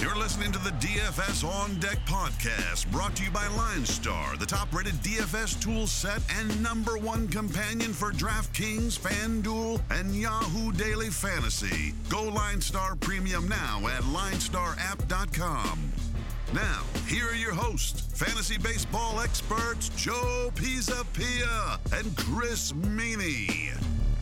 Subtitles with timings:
[0.00, 4.72] You're listening to the DFS On Deck podcast, brought to you by LineStar, the top
[4.72, 11.94] rated DFS tool set and number one companion for DraftKings, FanDuel, and Yahoo Daily Fantasy.
[12.08, 15.92] Go LineStar Premium now at linestarapp.com.
[16.54, 23.77] Now, here are your hosts, fantasy baseball experts Joe Pisapia and Chris Meaney.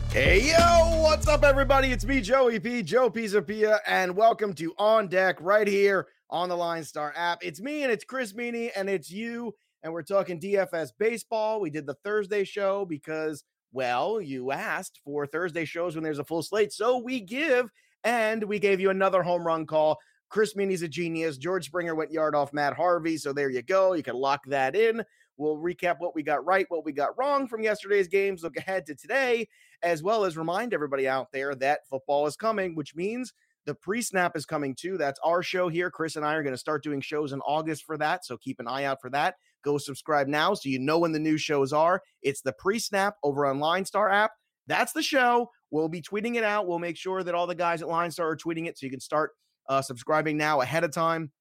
[0.09, 1.91] Hey yo, what's up, everybody?
[1.91, 6.55] It's me, Joey P, Joe Pisapia, and welcome to On Deck right here on the
[6.55, 7.39] LineStar app.
[7.43, 9.53] It's me and it's Chris Meaney and it's you,
[9.83, 11.59] and we're talking DFS baseball.
[11.59, 13.43] We did the Thursday show because,
[13.73, 17.69] well, you asked for Thursday shows when there's a full slate, so we give,
[18.03, 19.99] and we gave you another home run call.
[20.29, 21.37] Chris Meaney's a genius.
[21.37, 23.93] George Springer went yard off Matt Harvey, so there you go.
[23.93, 25.03] You can lock that in.
[25.37, 28.85] We'll recap what we got right, what we got wrong from yesterday's games, look ahead
[28.87, 29.47] to today,
[29.83, 33.33] as well as remind everybody out there that football is coming, which means
[33.65, 34.97] the pre snap is coming too.
[34.97, 35.91] That's our show here.
[35.91, 38.25] Chris and I are going to start doing shows in August for that.
[38.25, 39.35] So keep an eye out for that.
[39.63, 42.01] Go subscribe now so you know when the new shows are.
[42.21, 44.31] It's the pre snap over on LineStar app.
[44.67, 45.51] That's the show.
[45.69, 46.67] We'll be tweeting it out.
[46.67, 48.99] We'll make sure that all the guys at LineStar are tweeting it so you can
[48.99, 49.31] start
[49.69, 51.31] uh, subscribing now ahead of time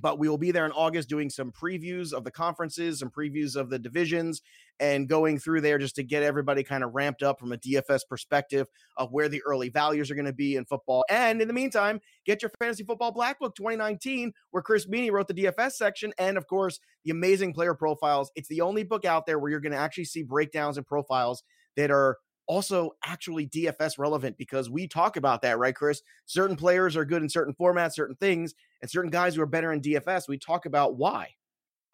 [0.00, 3.56] but we will be there in August doing some previews of the conferences, some previews
[3.56, 4.40] of the divisions,
[4.80, 8.00] and going through there just to get everybody kind of ramped up from a DFS
[8.08, 11.04] perspective of where the early values are going to be in football.
[11.10, 15.28] And in the meantime, get your fantasy football black book 2019, where Chris Meaney wrote
[15.28, 18.30] the DFS section, and of course, the amazing player profiles.
[18.34, 21.42] It's the only book out there where you're going to actually see breakdowns and profiles
[21.76, 26.02] that are also actually DFS relevant because we talk about that, right, Chris?
[26.26, 29.72] Certain players are good in certain formats, certain things, and certain guys who are better
[29.72, 30.28] in DFS.
[30.28, 31.30] We talk about why.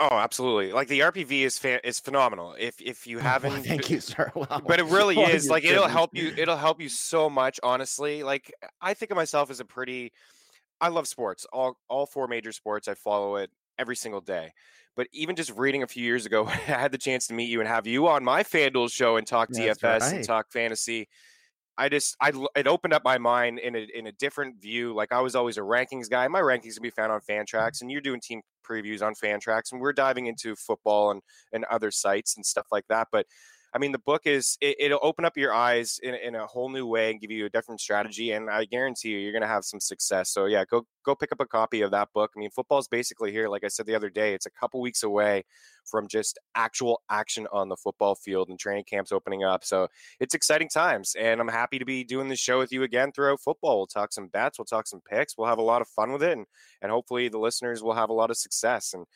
[0.00, 0.72] Oh, absolutely!
[0.72, 2.55] Like the RPV is is phenomenal.
[2.58, 4.30] If if you oh, haven't, well, thank you, sir.
[4.34, 4.62] Wow.
[4.67, 6.33] But it really well, is like it'll help you.
[6.36, 7.61] It'll help you so much.
[7.62, 10.12] Honestly, like I think of myself as a pretty.
[10.80, 11.47] I love sports.
[11.53, 12.89] All all four major sports.
[12.89, 14.52] I follow it every single day.
[14.97, 17.61] But even just reading a few years ago, I had the chance to meet you
[17.61, 20.14] and have you on my FanDuel show and talk That's DFS right.
[20.14, 21.08] and talk fantasy.
[21.78, 24.92] I just I it opened up my mind in a in a different view.
[24.94, 26.27] Like I was always a rankings guy.
[26.28, 29.80] My rankings can be found on Fantrax, and you're doing team previews on Fantrax, and
[29.80, 31.22] we're diving into football and
[31.52, 33.08] and other sites and stuff like that.
[33.12, 33.27] But
[33.74, 36.68] I mean, the book is it, will open up your eyes in, in a whole
[36.68, 38.33] new way and give you a different strategy.
[38.33, 40.30] And I guarantee you, you're going to have some success.
[40.30, 42.30] So yeah, go go pick up a copy of that book.
[42.36, 43.48] I mean, football is basically here.
[43.48, 45.45] Like I said the other day, it's a couple weeks away
[45.84, 49.64] from just actual action on the football field and training camps opening up.
[49.64, 49.89] So
[50.20, 53.40] it's exciting times, and I'm happy to be doing this show with you again throughout
[53.40, 53.78] football.
[53.78, 56.23] We'll talk some bets, we'll talk some picks, we'll have a lot of fun with
[56.23, 56.46] it, and
[56.83, 58.95] and hopefully the listeners will have a lot of success.
[58.95, 59.07] And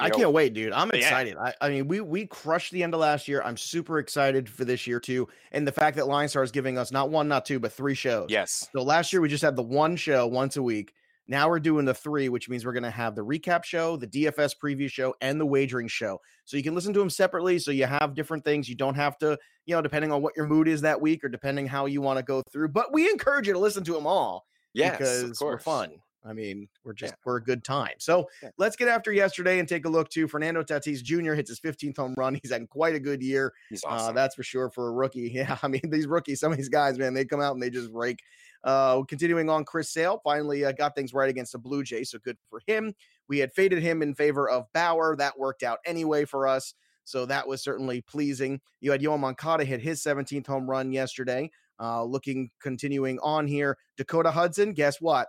[0.00, 0.72] I know, can't wait, dude.
[0.72, 1.36] I'm excited.
[1.36, 1.52] Yeah.
[1.60, 3.42] I, I, mean, we we crushed the end of last year.
[3.42, 6.90] I'm super excited for this year too, and the fact that LineStar is giving us
[6.90, 8.26] not one, not two, but three shows.
[8.28, 8.68] Yes.
[8.74, 10.92] So last year we just had the one show once a week.
[11.28, 14.08] Now we're doing the three, which means we're going to have the recap show, the
[14.08, 16.20] DFS preview show, and the wagering show.
[16.44, 17.58] So you can listen to them separately.
[17.60, 18.68] So you have different things.
[18.68, 21.28] You don't have to, you know, depending on what your mood is that week or
[21.28, 22.68] depending how you want to go through.
[22.68, 24.46] But we encourage you to listen to them all.
[24.74, 25.92] Yes, because we're fun.
[26.24, 27.16] I mean, we're just yeah.
[27.24, 27.94] we're a good time.
[27.98, 28.50] So yeah.
[28.56, 31.32] let's get after yesterday and take a look to Fernando Tatis Jr.
[31.32, 32.34] hits his 15th home run.
[32.42, 33.52] He's had quite a good year.
[33.72, 34.08] Uh, awesome.
[34.10, 35.22] Uh, that's for sure for a rookie.
[35.32, 37.70] Yeah, I mean these rookies, some of these guys, man, they come out and they
[37.70, 38.20] just rake.
[38.64, 42.18] Uh, continuing on, Chris Sale finally uh, got things right against the Blue Jays, so
[42.18, 42.94] good for him.
[43.28, 45.16] We had faded him in favor of Bauer.
[45.16, 46.74] That worked out anyway for us.
[47.04, 48.60] So that was certainly pleasing.
[48.80, 51.50] You had Yoan Moncada hit his 17th home run yesterday.
[51.80, 54.72] Uh, looking continuing on here, Dakota Hudson.
[54.72, 55.28] Guess what?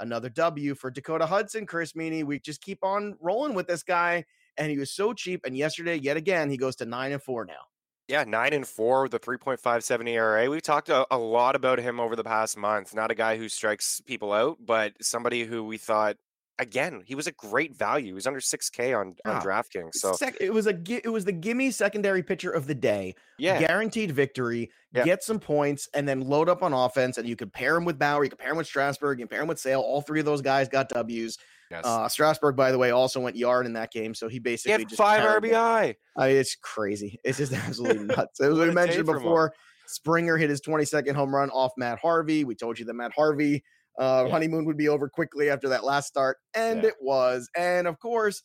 [0.00, 2.24] Another W for Dakota Hudson, Chris Meaney.
[2.24, 4.24] We just keep on rolling with this guy,
[4.56, 5.42] and he was so cheap.
[5.44, 7.64] And yesterday, yet again, he goes to nine and four now.
[8.08, 10.50] Yeah, nine and four with a 3.57 ERA.
[10.50, 12.94] We've talked a, a, lot about him over the past month.
[12.94, 16.16] Not a guy who strikes people out, but somebody who we thought
[16.62, 18.06] again, he was a great value.
[18.06, 19.94] He was under 6K on, on oh, DraftKings.
[19.94, 23.14] So sec- it was a it was the gimme secondary pitcher of the day.
[23.38, 23.58] Yeah.
[23.60, 25.04] Guaranteed victory, yeah.
[25.04, 27.18] get some points, and then load up on offense.
[27.18, 29.30] And you could pair him with Bauer, you could pair him with Strasburg, you can
[29.30, 29.80] pair him with Sale.
[29.80, 31.38] All three of those guys got W's.
[31.70, 31.84] Yes.
[31.86, 34.90] Uh, Strasburg, by the way, also went yard in that game, so he basically he
[34.90, 35.94] had five RBI.
[36.16, 37.18] I mean, it's crazy.
[37.24, 38.40] It's just absolutely nuts.
[38.40, 39.54] As we mentioned before,
[39.86, 42.44] Springer hit his 22nd home run off Matt Harvey.
[42.44, 43.64] We told you that Matt Harvey
[43.98, 44.32] uh, yeah.
[44.32, 46.88] honeymoon would be over quickly after that last start, and yeah.
[46.88, 47.48] it was.
[47.56, 48.42] And of course,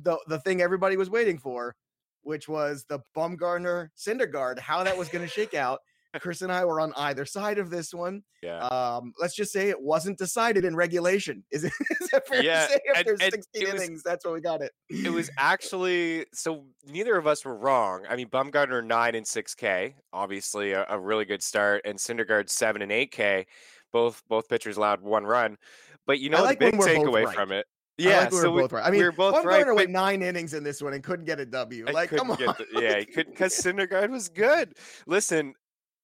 [0.00, 1.76] the the thing everybody was waiting for,
[2.22, 5.80] which was the Bumgarner Syndergaard, how that was going to shake out.
[6.20, 8.22] Chris and I were on either side of this one.
[8.42, 8.66] Yeah.
[8.66, 11.44] Um, let's just say it wasn't decided in regulation.
[11.50, 14.34] Is it, is it fair yeah, to say after and, 16 innings, was, that's what
[14.34, 14.72] we got it?
[14.88, 18.04] It was actually so neither of us were wrong.
[18.08, 22.48] I mean, Bumgarner nine and six K, obviously a, a, really good start, and Syndergaard
[22.50, 23.46] seven and eight K.
[23.92, 25.56] both both pitchers allowed one run.
[26.06, 27.34] But you know like the big takeaway right.
[27.34, 27.66] from it.
[27.98, 28.86] Yeah, I like we so were both right.
[28.86, 29.76] I mean, we were both Bumgarner right.
[29.76, 31.86] went nine innings in this one and couldn't get a W.
[31.86, 32.36] Like, come on.
[32.36, 34.74] The, yeah, he couldn't because Syndergaard was good.
[35.06, 35.54] Listen,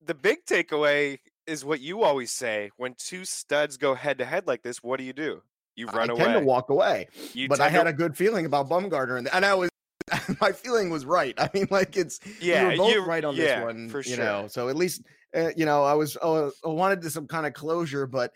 [0.04, 4.46] the big takeaway is what you always say when two studs go head to head
[4.46, 4.82] like this.
[4.82, 5.42] What do you do?
[5.76, 6.24] You run I away.
[6.24, 7.08] tend to walk away.
[7.34, 7.90] You but I had to...
[7.90, 9.70] a good feeling about Bumgarner, and, and I was
[10.40, 11.34] my feeling was right.
[11.38, 14.12] I mean, like it's yeah, you were both right on yeah, this one, for sure.
[14.12, 15.02] You know, so at least
[15.36, 18.32] uh, you know I was uh, I wanted some kind of closure, but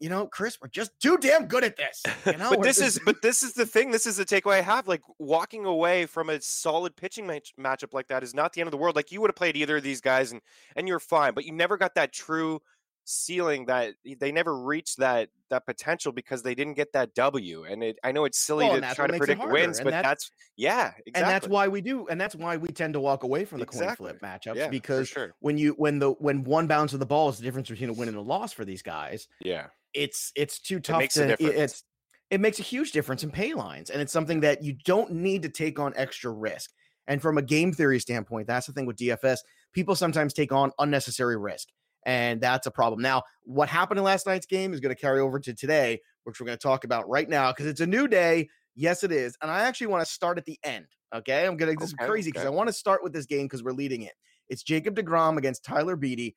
[0.00, 2.02] you know, Chris, we're just too damn good at this.
[2.26, 3.90] You know, but this is but this is the thing.
[3.90, 4.88] This is the takeaway I have.
[4.88, 8.68] Like walking away from a solid pitching match, matchup like that is not the end
[8.68, 8.96] of the world.
[8.96, 10.40] Like you would have played either of these guys and
[10.76, 12.60] and you're fine, but you never got that true
[13.04, 17.64] ceiling that they never reached that that potential because they didn't get that W.
[17.64, 20.30] And it, I know it's silly well, to try to predict wins, but that's, that's,
[20.56, 21.12] yeah, exactly.
[21.14, 23.64] And that's why we do, and that's why we tend to walk away from the
[23.64, 24.10] exactly.
[24.10, 25.34] coin flip matchups yeah, because sure.
[25.40, 27.92] when you when the when one bounce of the ball is the difference between a
[27.92, 29.28] win and a loss for these guys.
[29.44, 31.84] Yeah, it's it's too tough it to it, it's
[32.30, 35.42] it makes a huge difference in pay lines, and it's something that you don't need
[35.42, 36.70] to take on extra risk.
[37.06, 39.40] And from a game theory standpoint, that's the thing with DFS.
[39.74, 41.68] People sometimes take on unnecessary risk
[42.04, 43.00] and that's a problem.
[43.00, 46.40] Now, what happened in last night's game is going to carry over to today, which
[46.40, 48.48] we're going to talk about right now because it's a new day.
[48.76, 50.86] Yes, it is, and I actually want to start at the end.
[51.14, 51.74] Okay, I'm gonna.
[51.78, 52.52] This okay, is crazy because okay.
[52.52, 54.14] I want to start with this game because we're leading it.
[54.48, 56.34] It's Jacob Degrom against Tyler Beede.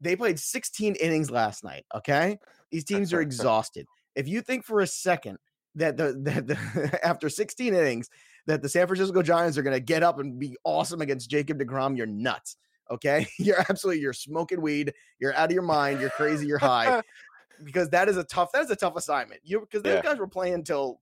[0.00, 1.86] They played 16 innings last night.
[1.94, 2.38] Okay,
[2.70, 3.86] these teams are exhausted.
[4.14, 5.38] If you think for a second
[5.76, 8.10] that the that the, after 16 innings
[8.46, 11.58] that the San Francisco Giants are going to get up and be awesome against Jacob
[11.58, 12.56] Degrom, you're nuts.
[12.90, 13.26] Okay.
[13.38, 14.92] You're absolutely, you're smoking weed.
[15.18, 16.00] You're out of your mind.
[16.00, 16.46] You're crazy.
[16.46, 17.02] You're high.
[17.64, 19.40] because that is a tough, that is a tough assignment.
[19.44, 20.02] You, because those yeah.
[20.02, 21.00] guys were playing until,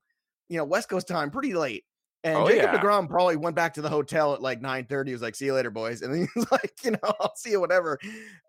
[0.49, 1.85] you know, West Coast time pretty late.
[2.23, 2.81] And oh, Jacob yeah.
[2.81, 5.11] DeGrom probably went back to the hotel at like 9 30.
[5.11, 6.03] He was like, see you later, boys.
[6.03, 7.99] And he's like, you know, I'll see you, whatever.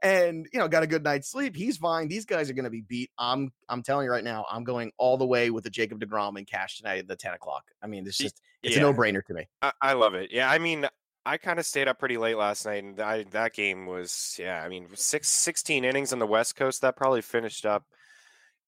[0.03, 1.55] And, you know, got a good night's sleep.
[1.55, 2.09] He's fine.
[2.09, 3.11] These guys are going to be beat.
[3.17, 6.37] I'm, I'm telling you right now, I'm going all the way with the Jacob DeGrom
[6.37, 7.63] and cash tonight at the 10 o'clock.
[7.81, 8.81] I mean, it's just, it's yeah.
[8.81, 9.47] a no brainer to me.
[9.61, 10.31] I, I, love it.
[10.31, 10.51] Yeah.
[10.51, 10.85] I mean,
[11.25, 14.63] I kind of stayed up pretty late last night, and I, that game was, yeah,
[14.63, 16.81] I mean, six, 16 innings on the West Coast.
[16.81, 17.85] That probably finished up.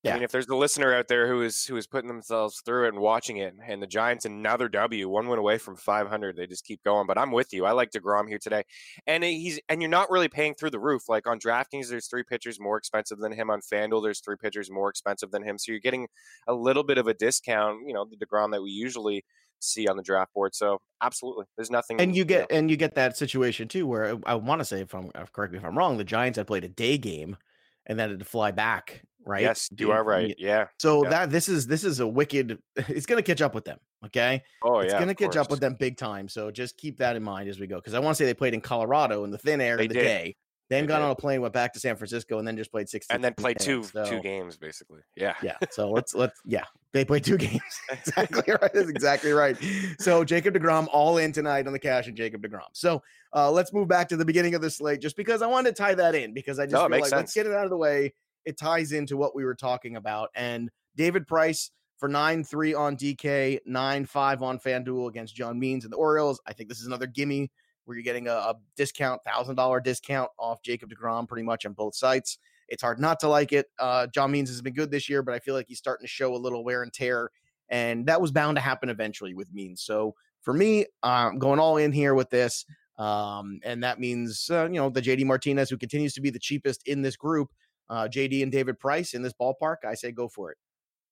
[0.04, 0.12] Yeah.
[0.12, 2.86] I mean, if there's a listener out there who is who is putting themselves through
[2.86, 6.36] it and watching it, and the Giants another W, one went away from 500.
[6.36, 7.08] They just keep going.
[7.08, 7.66] But I'm with you.
[7.66, 8.64] I like Degrom here today,
[9.08, 11.08] and he's and you're not really paying through the roof.
[11.08, 13.50] Like on DraftKings, there's three pitchers more expensive than him.
[13.50, 15.58] On FanDuel, there's three pitchers more expensive than him.
[15.58, 16.10] So you're getting
[16.48, 17.88] a little bit of a discount.
[17.88, 19.24] You know, the Degrom that we usually
[19.60, 20.56] see on the draft board.
[20.56, 22.00] So absolutely, there's nothing.
[22.00, 22.60] And you get you know.
[22.60, 25.54] and you get that situation too, where I want to say, if I'm uh, correct
[25.54, 27.38] me if I'm wrong, the Giants had played a day game
[27.86, 29.04] and then had to fly back.
[29.26, 29.42] Right.
[29.42, 30.36] Yes, you are right.
[30.38, 30.68] Yeah.
[30.80, 31.10] So yeah.
[31.10, 32.60] that this is this is a wicked.
[32.90, 33.80] It's going to catch up with them.
[34.06, 34.44] Okay.
[34.64, 34.98] Oh it's yeah.
[34.98, 35.46] It's going to catch course.
[35.46, 36.28] up with them big time.
[36.28, 37.78] So just keep that in mind as we go.
[37.78, 39.90] Because I want to say they played in Colorado in the thin air they of
[39.90, 40.04] the did.
[40.04, 40.36] day.
[40.70, 43.06] Then got on a plane, went back to San Francisco, and then just played six.
[43.10, 45.02] And then played two so, two games basically.
[45.16, 45.36] Yeah.
[45.44, 45.58] Yeah.
[45.72, 46.66] So let's let's yeah.
[46.94, 47.62] They play two games.
[47.92, 48.74] exactly right.
[48.74, 49.58] That's exactly right.
[50.00, 52.70] So Jacob DeGrom all in tonight on the cash and Jacob DeGrom.
[52.74, 53.02] So
[53.36, 55.82] uh, let's move back to the beginning of the slate just because I wanted to
[55.82, 57.14] tie that in because I just no, feel like sense.
[57.14, 58.14] let's get it out of the way.
[58.46, 60.30] It ties into what we were talking about.
[60.36, 65.86] And David Price for 9 3 on DK, 9 5 on FanDuel against John Means
[65.86, 66.40] and the Orioles.
[66.46, 67.50] I think this is another gimme
[67.86, 71.74] where you're getting a, a discount, thousand dollar discount off Jacob Degrom pretty much on
[71.74, 72.38] both sites.
[72.70, 73.68] It's hard not to like it.
[73.80, 76.10] Uh, John Means has been good this year, but I feel like he's starting to
[76.10, 77.30] show a little wear and tear,
[77.70, 79.82] and that was bound to happen eventually with Means.
[79.82, 82.66] So for me, I'm going all in here with this,
[82.98, 86.40] um, and that means uh, you know the JD Martinez, who continues to be the
[86.40, 87.50] cheapest in this group,
[87.90, 89.78] uh, JD and David Price in this ballpark.
[89.88, 90.58] I say go for it.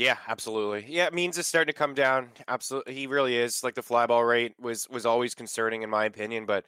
[0.02, 0.86] Yeah, absolutely.
[0.88, 2.30] Yeah, Means is starting to come down.
[2.48, 3.64] Absolutely, he really is.
[3.64, 6.66] Like the fly ball rate was was always concerning in my opinion, but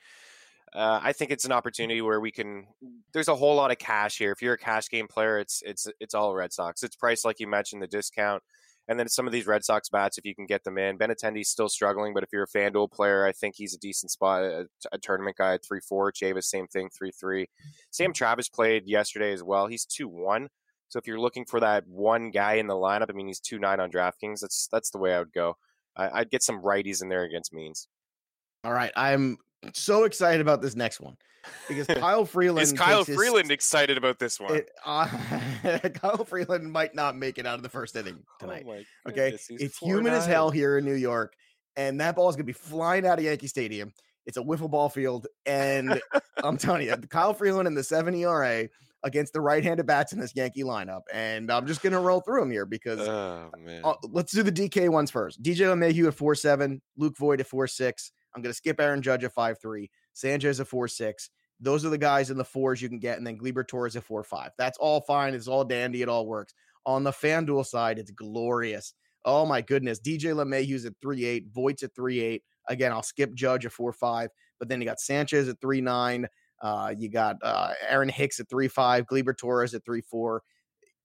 [0.75, 2.65] uh, I think it's an opportunity where we can.
[3.13, 4.31] There's a whole lot of cash here.
[4.31, 6.83] If you're a cash game player, it's it's it's all Red Sox.
[6.83, 8.41] It's priced like you mentioned, the discount,
[8.87, 10.97] and then some of these Red Sox bats if you can get them in.
[10.97, 14.43] Benintendi's still struggling, but if you're a FanDuel player, I think he's a decent spot.
[14.43, 16.11] A, a tournament guy three four.
[16.11, 17.47] Chavis same thing, three three.
[17.91, 19.67] Sam Travis played yesterday as well.
[19.67, 20.49] He's two one.
[20.89, 23.59] So if you're looking for that one guy in the lineup, I mean, he's two
[23.59, 24.39] nine on DraftKings.
[24.41, 25.55] That's that's the way I would go.
[25.95, 27.87] I, would get some righties in there against Means.
[28.63, 29.37] All right, I'm
[29.73, 31.17] so excited about this next one
[31.67, 34.55] because Kyle Freeland is Kyle Freeland his, excited about this one.
[34.55, 35.07] It, uh,
[35.93, 38.65] Kyle Freeland might not make it out of the first inning oh tonight.
[38.67, 41.35] Oh okay, it's humid as hell here in New York,
[41.75, 43.93] and that ball is gonna be flying out of Yankee Stadium.
[44.25, 46.01] It's a wiffle ball field, and
[46.43, 48.69] I'm telling you, Kyle Freeland in the seven ERA
[49.05, 52.51] against the right-handed bats in this Yankee lineup, and I'm just gonna roll through them
[52.51, 53.51] here because oh,
[53.83, 55.43] uh, let's do the DK ones first.
[55.43, 58.11] DJ LeMahieu at four seven, Luke Voit at four six.
[58.35, 61.97] I'm gonna skip Aaron Judge at five three, Sanchez at four six, Those are the
[61.97, 64.51] guys in the fours you can get, and then Gleyber Torres at four five.
[64.57, 65.33] That's all fine.
[65.33, 66.01] It's all dandy.
[66.01, 66.53] It all works.
[66.85, 68.93] On the FanDuel side, it's glorious.
[69.25, 69.99] Oh my goodness.
[70.01, 72.43] DJ LeMahieu's at three eight, Voit's at three eight.
[72.67, 76.27] Again, I'll skip Judge at four five, but then you got Sanchez at three nine.
[76.61, 80.43] Uh, you got uh, Aaron Hicks at three five, Gleyber Torres at three four.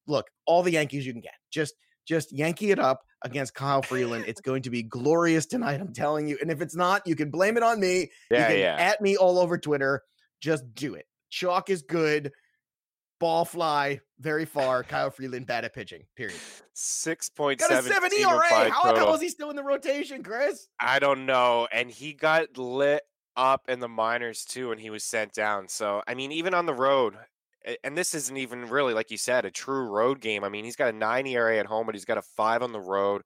[0.07, 1.35] Look, all the Yankees you can get.
[1.51, 1.75] Just
[2.09, 4.25] just Yankee it up against Kyle Freeland.
[4.27, 5.81] It's going to be glorious tonight.
[5.81, 6.39] I'm telling you.
[6.41, 8.11] And if it's not, you can blame it on me.
[8.31, 8.77] Yeah, yeah.
[8.79, 10.03] At me all over Twitter.
[10.41, 11.07] Just do it.
[11.31, 12.33] Chalk is good.
[13.21, 14.83] Ball fly very far.
[14.85, 16.05] Kyle Freeland bad at pitching.
[16.17, 16.39] Period.
[16.73, 17.77] Six point seven.
[17.77, 18.41] Got a seven ERA.
[18.51, 20.69] Oh how, how is he still in the rotation, Chris?
[20.81, 21.67] I don't know.
[21.73, 23.03] And he got lit
[23.37, 25.69] up in the minors too when he was sent down.
[25.69, 27.17] So I mean, even on the road,
[27.85, 30.45] and this isn't even really like you said a true road game.
[30.45, 32.73] I mean, he's got a nine ERA at home, but he's got a five on
[32.73, 33.23] the road.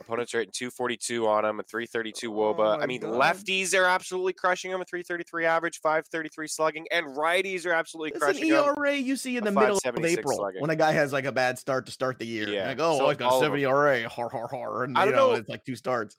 [0.00, 2.58] Opponents are at two forty two on him, a three thirty two WOBA.
[2.58, 3.14] Oh I mean, God.
[3.14, 7.06] lefties are absolutely crushing him, a three thirty three average, five thirty three slugging, and
[7.06, 10.36] righties are absolutely it's crushing an ERA him, you see in the middle of April
[10.36, 10.60] slugging.
[10.60, 12.48] when a guy has like a bad start to start the year.
[12.48, 15.32] Yeah, like oh, so I got seven ERA, har har har, and I don't know,
[15.32, 16.16] know, it's like two starts.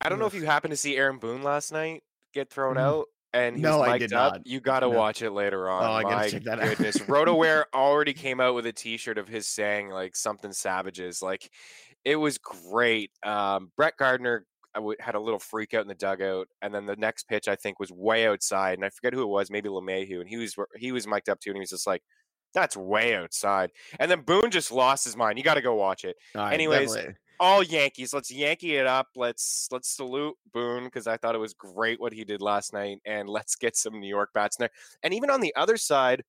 [0.00, 2.02] I don't know if you happened to see Aaron Boone last night
[2.32, 2.80] get thrown mm.
[2.80, 4.34] out and he's no, mic'd up.
[4.34, 4.46] Not.
[4.46, 4.96] You got to no.
[4.96, 5.84] watch it later on.
[5.84, 7.00] Oh, I gotta check that goodness.
[7.00, 7.06] out.
[7.06, 11.22] RotoWire already came out with a T-shirt of his saying like something savages.
[11.22, 11.50] Like
[12.04, 13.10] it was great.
[13.22, 14.44] Um, Brett Gardner
[15.00, 17.78] had a little freak out in the dugout, and then the next pitch I think
[17.78, 20.92] was way outside, and I forget who it was, maybe LeMahieu, and he was he
[20.92, 22.02] was mic'd up too, and he was just like,
[22.54, 25.38] "That's way outside." And then Boone just lost his mind.
[25.38, 26.16] You got to go watch it.
[26.34, 26.92] Right, Anyways.
[26.94, 28.12] Definitely all Yankees.
[28.12, 29.08] Let's Yankee it up.
[29.16, 32.98] Let's let's salute Boone because I thought it was great what he did last night,
[33.04, 34.70] and let's get some New York bats in there.
[35.02, 36.22] And even on the other side,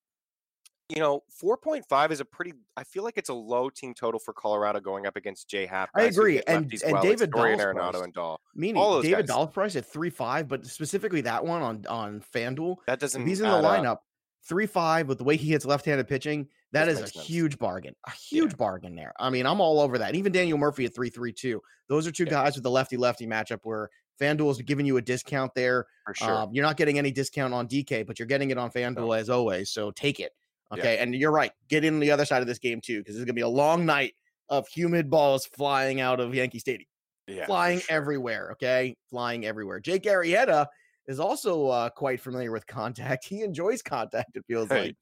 [0.89, 2.53] you know, four point five is a pretty.
[2.75, 5.89] I feel like it's a low team total for Colorado going up against Jay Happ.
[5.93, 7.03] I agree, and and well.
[7.03, 8.39] David Dahl's Arenado and Dahl.
[8.55, 12.77] Meaning David Dahl's price at three five, but specifically that one on on FanDuel.
[12.87, 13.21] That doesn't.
[13.21, 13.91] If he's in the lineup.
[13.91, 14.03] Up.
[14.43, 17.25] Three five with the way he hits left-handed pitching, that is a sense.
[17.25, 17.95] huge bargain.
[18.07, 18.57] A huge yeah.
[18.57, 19.13] bargain there.
[19.19, 20.15] I mean, I'm all over that.
[20.15, 21.61] Even Daniel Murphy at 332.
[21.87, 22.29] Those are two yeah.
[22.29, 23.89] guys with the lefty lefty matchup where
[24.21, 25.85] FanDuel is giving you a discount there.
[26.05, 26.33] For sure.
[26.33, 29.11] Um, you're not getting any discount on DK, but you're getting it on FanDuel no.
[29.11, 29.69] as always.
[29.71, 30.31] So take it.
[30.71, 30.95] Okay.
[30.95, 31.03] Yeah.
[31.03, 31.51] And you're right.
[31.67, 33.47] Get in the other side of this game too, because it's going to be a
[33.47, 34.13] long night
[34.47, 36.87] of humid balls flying out of Yankee Stadium.
[37.27, 37.95] Yeah, flying sure.
[37.95, 38.51] everywhere.
[38.53, 38.95] Okay.
[39.09, 39.79] Flying everywhere.
[39.79, 40.67] Jake Arrieta
[41.11, 43.25] is also uh, quite familiar with contact.
[43.31, 44.95] He enjoys contact, it feels like.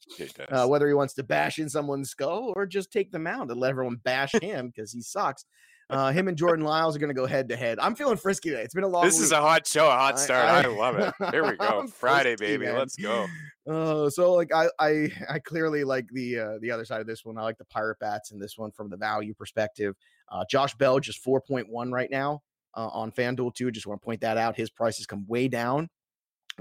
[0.49, 3.59] Uh, whether he wants to bash in someone's skull or just take them out and
[3.59, 5.45] let everyone bash him because he sucks.
[5.89, 7.79] Uh, him and Jordan Lyles are going to go head to head.
[7.79, 8.61] I'm feeling frisky today.
[8.61, 9.05] It's been a long.
[9.05, 9.23] This week.
[9.23, 10.45] is a hot show, a hot start.
[10.45, 11.13] I, I, love it.
[11.31, 12.65] Here we go, Friday, frisky, baby.
[12.67, 12.77] Man.
[12.77, 13.25] Let's go.
[13.67, 17.25] Uh, so like I, I, I clearly like the uh, the other side of this
[17.25, 17.39] one.
[17.39, 19.95] I like the Pirate Bats and this one from the value perspective.
[20.31, 22.43] Uh, Josh Bell just 4.1 right now
[22.75, 23.71] uh, on FanDuel too.
[23.71, 24.55] Just want to point that out.
[24.55, 25.89] His prices come way down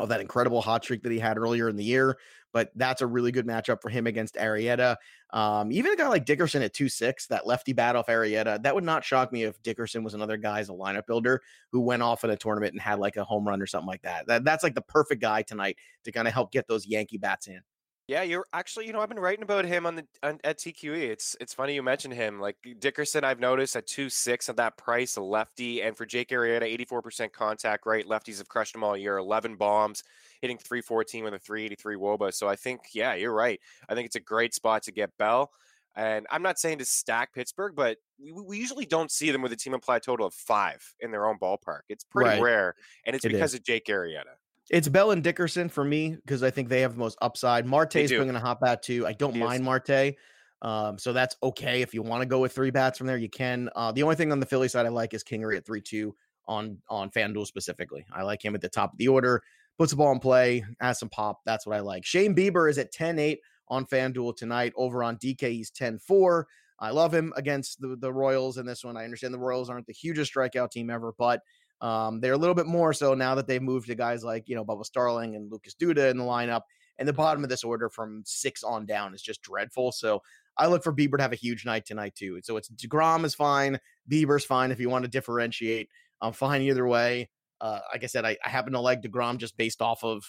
[0.00, 2.18] of that incredible hot streak that he had earlier in the year.
[2.52, 4.96] But that's a really good matchup for him against Arrieta.
[5.30, 8.74] Um, even a guy like Dickerson at 2 6, that lefty bat off Arrieta, that
[8.74, 12.02] would not shock me if Dickerson was another guy as a lineup builder who went
[12.02, 14.26] off in a tournament and had like a home run or something like that.
[14.28, 17.46] that that's like the perfect guy tonight to kind of help get those Yankee bats
[17.48, 17.60] in.
[18.08, 21.10] Yeah, you're actually, you know, I've been writing about him on the on, at TQE.
[21.10, 22.40] It's it's funny you mentioned him.
[22.40, 26.30] Like Dickerson, I've noticed at two six at that price, a lefty, and for Jake
[26.30, 28.06] Arrieta, eighty four percent contact rate.
[28.06, 29.18] Lefties have crushed him all year.
[29.18, 30.02] Eleven bombs,
[30.40, 32.32] hitting three fourteen with a three eighty three WOBA.
[32.32, 33.60] So I think, yeah, you're right.
[33.90, 35.50] I think it's a great spot to get Bell.
[35.94, 39.52] And I'm not saying to stack Pittsburgh, but we, we usually don't see them with
[39.52, 41.80] a team implied total of five in their own ballpark.
[41.90, 42.40] It's pretty right.
[42.40, 42.74] rare,
[43.04, 43.60] and it's it because is.
[43.60, 44.36] of Jake Arrieta.
[44.70, 47.66] It's Bell and Dickerson for me because I think they have the most upside.
[47.66, 49.06] Marte's going to hop bat too.
[49.06, 49.64] I don't he mind is.
[49.64, 50.14] Marte.
[50.60, 51.82] Um, so that's okay.
[51.82, 53.70] If you want to go with three bats from there, you can.
[53.76, 56.14] Uh, the only thing on the Philly side I like is Kingery at 3 2
[56.46, 58.04] on on FanDuel specifically.
[58.12, 59.42] I like him at the top of the order,
[59.78, 61.40] puts the ball in play, has some pop.
[61.46, 62.04] That's what I like.
[62.04, 64.72] Shane Bieber is at 10 8 on FanDuel tonight.
[64.76, 66.46] Over on DK, he's 10 4.
[66.80, 68.96] I love him against the, the Royals in this one.
[68.96, 71.42] I understand the Royals aren't the hugest strikeout team ever, but
[71.80, 74.56] um, they're a little bit more so now that they've moved to guys like, you
[74.56, 76.62] know, Bubba Starling and Lucas Duda in the lineup.
[76.98, 79.92] And the bottom of this order from six on down is just dreadful.
[79.92, 80.20] So
[80.56, 82.40] I look for Bieber to have a huge night tonight, too.
[82.42, 83.78] So it's DeGrom is fine.
[84.10, 85.88] Bieber's fine if you want to differentiate.
[86.20, 87.30] I'm fine either way.
[87.60, 90.24] Uh, like I said, I, I happen to like DeGrom just based off of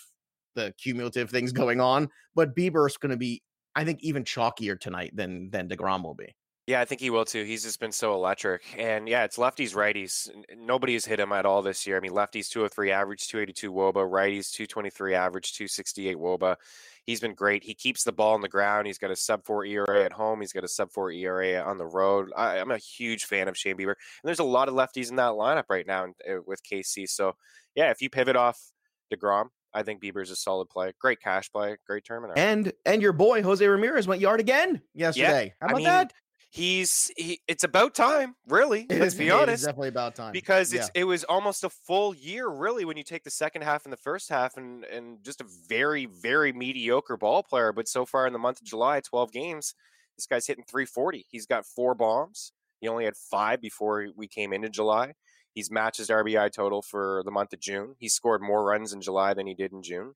[0.53, 2.09] the cumulative things going on.
[2.35, 3.41] But Bieber's going to be,
[3.75, 6.35] I think, even chalkier tonight than than DeGrom will be.
[6.69, 7.45] Yeah, I think he will too.
[7.45, 8.61] He's just been so electric.
[8.77, 10.29] And yeah, it's lefties, righties.
[10.55, 11.97] Nobody has hit him at all this year.
[11.97, 16.57] I mean, lefties 203 average, 282 Woba, righties 223 average, 268 Woba.
[17.07, 17.63] He's been great.
[17.63, 18.85] He keeps the ball on the ground.
[18.85, 20.41] He's got a sub four ERA at home.
[20.41, 22.29] He's got a sub four ERA on the road.
[22.37, 23.95] I, am a huge fan of Shane Bieber.
[23.95, 27.09] And there's a lot of lefties in that lineup right now uh, with KC.
[27.09, 27.35] So
[27.73, 28.61] yeah, if you pivot off
[29.11, 30.93] DeGrom I think Bieber's a solid play.
[30.99, 31.77] Great cash play.
[31.85, 32.33] Great tournament.
[32.37, 35.45] And and your boy Jose Ramirez went yard again yesterday.
[35.45, 36.13] Yeah, How about I mean, that?
[36.51, 37.41] He's he.
[37.47, 38.87] It's about time, really.
[38.89, 39.65] Let's be honest.
[39.65, 41.01] definitely about time because it's yeah.
[41.01, 43.97] it was almost a full year, really, when you take the second half and the
[43.97, 47.71] first half, and and just a very very mediocre ball player.
[47.71, 49.75] But so far in the month of July, twelve games,
[50.19, 51.27] this guy's hitting 340.
[51.29, 52.51] He's got four bombs.
[52.81, 55.13] He only had five before we came into July.
[55.53, 57.95] He's matched his RBI total for the month of June.
[57.99, 60.15] He scored more runs in July than he did in June.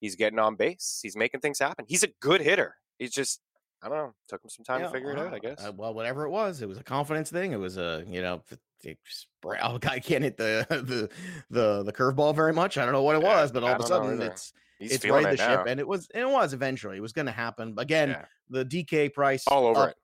[0.00, 1.00] He's getting on base.
[1.02, 1.84] He's making things happen.
[1.88, 2.76] He's a good hitter.
[2.98, 3.40] He's just
[3.84, 4.14] I don't know.
[4.28, 5.34] Took him some time yeah, to figure it out.
[5.34, 5.64] I guess.
[5.64, 7.52] Uh, well, whatever it was, it was a confidence thing.
[7.52, 8.42] It was a you know,
[9.62, 11.10] oh, guy can't hit the the
[11.50, 12.78] the the curveball very much.
[12.78, 15.08] I don't know what it yeah, was, but all of a sudden it's He's it's
[15.08, 17.74] right the ship, and it was and it was eventually it was going to happen.
[17.78, 18.24] Again, yeah.
[18.50, 19.88] the DK price all over up.
[19.90, 19.96] it.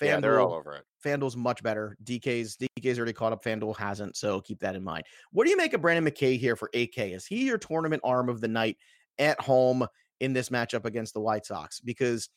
[0.00, 0.84] FanDuel, yeah, they're all over it.
[1.04, 1.96] FanDuel's much better.
[2.04, 3.44] DK's DK's already caught up.
[3.44, 5.04] FanDuel hasn't, so keep that in mind.
[5.32, 6.98] What do you make of Brendan McKay here for AK?
[6.98, 8.76] Is he your tournament arm of the night
[9.18, 9.86] at home
[10.20, 11.80] in this matchup against the White Sox?
[11.80, 12.28] Because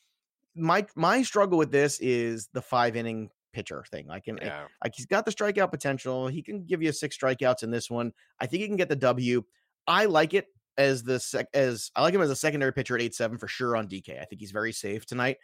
[0.58, 4.06] my my struggle with this is the five inning pitcher thing.
[4.06, 4.64] Like, and eh, yeah.
[4.82, 6.28] like he's got the strikeout potential.
[6.28, 8.12] He can give you six strikeouts in this one.
[8.40, 9.42] I think he can get the W.
[9.86, 10.46] I like it
[10.76, 13.48] as the sec as I like him as a secondary pitcher at eight seven for
[13.48, 14.20] sure on DK.
[14.20, 15.38] I think he's very safe tonight.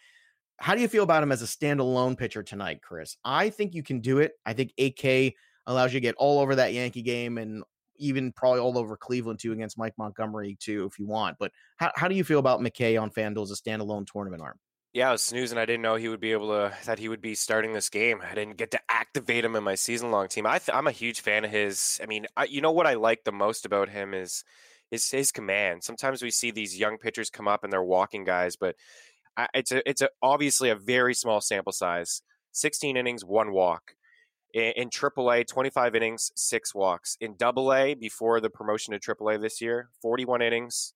[0.58, 3.16] How do you feel about him as a standalone pitcher tonight, Chris?
[3.24, 4.32] I think you can do it.
[4.46, 5.34] I think AK
[5.66, 7.64] allows you to get all over that Yankee game and
[7.96, 11.36] even probably all over Cleveland too against Mike Montgomery too, if you want.
[11.38, 14.58] But how, how do you feel about McKay on FanDuel as a standalone tournament arm?
[14.94, 15.58] Yeah, I was snoozing.
[15.58, 18.22] I didn't know he would be able to that he would be starting this game.
[18.22, 20.46] I didn't get to activate him in my season long team.
[20.46, 21.98] I I'm a huge fan of his.
[22.00, 24.44] I mean, I, you know what I like the most about him is
[24.92, 25.82] is his command.
[25.82, 28.76] Sometimes we see these young pitchers come up and they're walking guys, but
[29.36, 32.22] I, it's a it's a, obviously a very small sample size.
[32.52, 33.96] 16 innings, one walk.
[34.52, 37.16] In, in AAA, 25 innings, six walks.
[37.20, 40.94] In AA, before the promotion to AAA this year, 41 innings,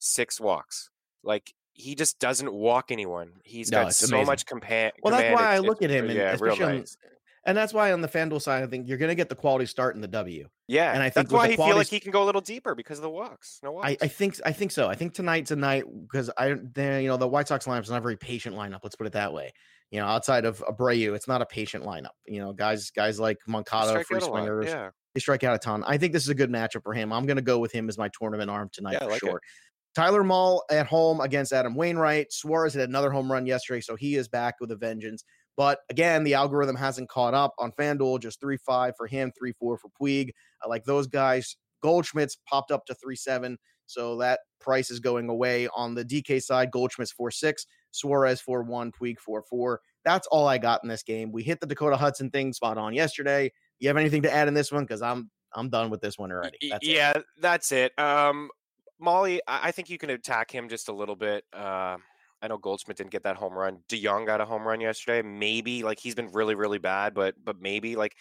[0.00, 0.90] six walks.
[1.22, 3.32] Like he just doesn't walk anyone.
[3.44, 4.26] He's no, got so amazing.
[4.26, 6.96] much compa- well, that's why I look at him, and yeah, real nice.
[7.44, 9.66] and that's why on the FanDuel side, I think you're going to get the quality
[9.66, 10.48] start in the W.
[10.68, 12.74] Yeah, and I think that's why he feel like he can go a little deeper
[12.74, 13.58] because of the walks.
[13.62, 13.88] No walks.
[13.88, 14.88] I, I think I think so.
[14.88, 17.90] I think tonight's a night because I, then you know, the White Sox lineup is
[17.90, 18.80] not a very patient lineup.
[18.82, 19.52] Let's put it that way.
[19.90, 22.14] You know, outside of Abreu, it's not a patient lineup.
[22.26, 24.90] You know, guys, guys like Moncada, free swingers, yeah.
[25.14, 25.82] they strike out a ton.
[25.84, 27.12] I think this is a good matchup for him.
[27.12, 29.38] I'm going to go with him as my tournament arm tonight yeah, for like sure.
[29.38, 29.42] It.
[29.94, 32.32] Tyler Mahle at home against Adam Wainwright.
[32.32, 35.24] Suarez had another home run yesterday, so he is back with a vengeance.
[35.56, 38.20] But again, the algorithm hasn't caught up on FanDuel.
[38.20, 40.30] Just 3 5 for him, 3 4 for Puig.
[40.62, 41.56] I like those guys.
[41.82, 43.58] Goldschmidt's popped up to 3 7.
[43.86, 45.68] So that price is going away.
[45.74, 49.80] On the DK side, Goldschmidt's 4 6, Suarez 4 1, Puig 4 4.
[50.04, 51.32] That's all I got in this game.
[51.32, 53.52] We hit the Dakota Hudson thing spot on yesterday.
[53.80, 54.84] You have anything to add in this one?
[54.84, 56.70] Because I'm I'm done with this one already.
[56.70, 57.24] That's yeah, it.
[57.40, 57.98] that's it.
[57.98, 58.50] Um,
[59.00, 61.44] Mahle, I think you can attack him just a little bit.
[61.52, 61.96] Uh,
[62.42, 63.78] I know Goldschmidt didn't get that home run.
[63.88, 65.26] DeJong got a home run yesterday.
[65.26, 68.14] Maybe like he's been really, really bad, but but maybe like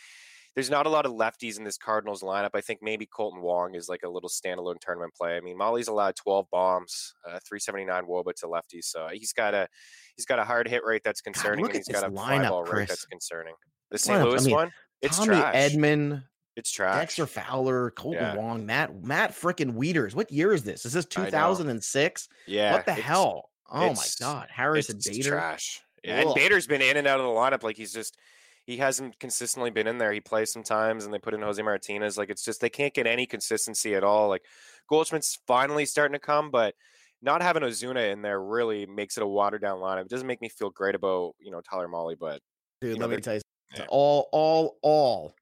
[0.56, 2.50] there's not a lot of lefties in this Cardinals lineup.
[2.54, 5.38] I think maybe Kolten Wong is like a little standalone tournament play.
[5.38, 9.68] I mean, Mahle's allowed 12 bombs, uh, 379 woba to lefties, so he's got a
[10.15, 12.63] he's got a hard hit rate that's concerning, God, and he's got a fly ball
[12.63, 12.80] Chris.
[12.80, 13.54] rate that's concerning.
[13.92, 14.22] The St.
[14.22, 15.56] Louis I mean, one, it's Tommy trash.
[15.56, 16.24] Edman,
[16.60, 17.00] it's trash.
[17.00, 18.36] Dexter Fowler, Kolten yeah.
[18.36, 20.13] Wong, Matt Matt freaking Wieters.
[20.13, 20.86] What year is this?
[20.86, 22.30] Is this 2006?
[22.45, 22.74] Yeah.
[22.74, 23.50] What the hell?
[23.72, 25.32] Oh my god, Harrison Bader.
[25.32, 25.82] Trash.
[26.04, 27.63] Yeah, and Bader's been in and out of the lineup.
[27.63, 28.17] Like he's just
[28.65, 30.12] he hasn't consistently been in there.
[30.12, 32.17] He plays sometimes, and they put in Jose Martinez.
[32.17, 34.30] Like it's just they can't get any consistency at all.
[34.30, 34.43] Like
[34.89, 36.76] Goldschmidt's finally starting to come, but
[37.22, 40.02] not having Ozuna in there really makes it a watered down lineup.
[40.02, 42.41] It doesn't make me feel great about you know Tyler Mahle, but
[42.82, 43.41] dude, let know, me tell you,
[43.76, 43.86] yeah.
[43.89, 45.36] all, all, all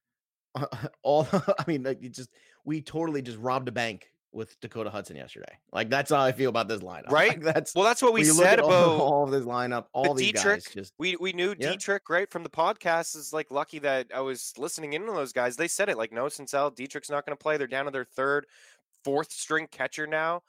[1.04, 2.30] all I mean, like you just
[2.66, 5.58] we totally just robbed a bank with Dakota Hudson yesterday.
[5.72, 7.10] Like that's how I feel about this lineup.
[7.12, 7.30] Right.
[7.30, 9.86] Like, that's well, that's what we said all, about all of this lineup.
[9.94, 10.74] All the these Dietrich, guys.
[10.74, 11.72] Just we we knew yeah.
[11.72, 13.16] Dietrich right from the podcast.
[13.16, 15.56] Is like lucky that I was listening in on those guys.
[15.56, 17.58] They said it like no, since L Dietrich's not going to play.
[17.58, 18.46] They're down to their third,
[19.04, 20.44] fourth string catcher now.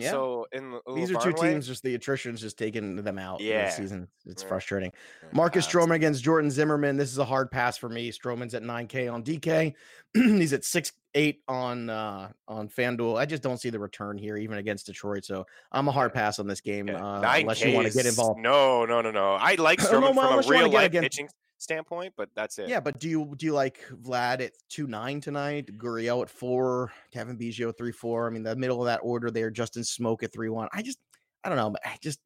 [0.00, 0.10] Yeah.
[0.10, 3.40] So in the, these are two way, teams, just the attrition's just taking them out.
[3.40, 3.66] Yeah.
[3.66, 4.48] This season, it's yeah.
[4.48, 4.92] frustrating.
[5.32, 6.96] Marcus uh, Stroman against Jordan Zimmermann.
[6.96, 8.10] This is a hard pass for me.
[8.10, 9.74] Stroman's at 9K on DK.
[10.14, 13.18] He's at six eight on uh on FanDuel.
[13.18, 15.24] I just don't see the return here, even against Detroit.
[15.24, 16.88] So I'm a hard pass on this game.
[16.88, 17.04] Yeah.
[17.04, 18.40] Uh, unless you want to get involved.
[18.40, 19.34] No, no, no, no.
[19.34, 21.28] I like Stroman no, from a real life pitching
[21.60, 22.68] standpoint, but that's it.
[22.68, 26.92] Yeah, but do you do you like Vlad at two nine tonight, Gurriel at four,
[27.12, 28.26] Cavan Biggio three four?
[28.26, 30.68] I mean, the middle of that order there, Justin Smoak at three one.
[30.72, 30.98] I just
[31.44, 32.20] I don't know, but I just